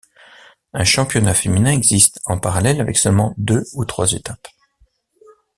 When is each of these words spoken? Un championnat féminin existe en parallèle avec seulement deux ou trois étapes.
Un 0.73 0.83
championnat 0.83 1.35
féminin 1.35 1.69
existe 1.71 2.19
en 2.25 2.39
parallèle 2.39 2.81
avec 2.81 2.97
seulement 2.97 3.35
deux 3.37 3.65
ou 3.75 3.85
trois 3.85 4.13
étapes. 4.13 4.47